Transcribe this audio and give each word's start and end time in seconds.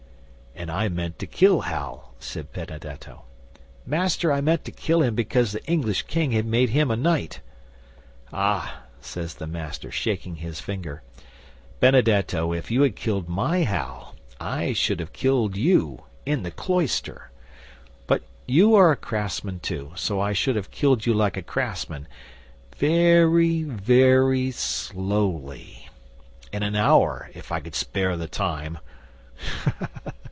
'"And 0.53 0.69
I 0.69 0.89
meant 0.89 1.17
to 1.19 1.25
kill 1.25 1.61
Hal," 1.61 2.13
says 2.19 2.45
Benedetto. 2.53 3.23
"Master, 3.85 4.31
I 4.33 4.41
meant 4.41 4.63
to 4.65 4.71
kill 4.71 5.01
him 5.01 5.15
because 5.15 5.53
the 5.53 5.63
English 5.63 6.03
King 6.03 6.33
had 6.33 6.45
made 6.45 6.69
him 6.69 6.91
a 6.91 6.95
knight." 6.95 7.39
'"Ah!" 8.33 8.81
says 8.99 9.35
the 9.35 9.47
Master, 9.47 9.89
shaking 9.89 10.35
his 10.35 10.59
finger. 10.59 11.01
"Benedetto, 11.79 12.51
if 12.53 12.69
you 12.69 12.81
had 12.83 12.95
killed 12.97 13.27
my 13.29 13.59
Hal, 13.59 14.13
I 14.39 14.73
should 14.73 14.99
have 14.99 15.13
killed 15.13 15.55
you 15.57 16.03
in 16.27 16.43
the 16.43 16.51
cloister. 16.51 17.31
But 18.05 18.21
you 18.45 18.75
are 18.75 18.91
a 18.91 18.95
craftsman 18.97 19.61
too, 19.61 19.93
so 19.95 20.19
I 20.19 20.33
should 20.33 20.57
have 20.57 20.69
killed 20.69 21.05
you 21.07 21.13
like 21.15 21.37
a 21.37 21.41
craftsman, 21.41 22.07
very, 22.77 23.63
very 23.63 24.51
slowly 24.51 25.87
in 26.51 26.61
an 26.61 26.75
hour, 26.75 27.31
if 27.33 27.51
I 27.53 27.59
could 27.61 27.73
spare 27.73 28.15
the 28.15 28.27
time!" 28.27 28.77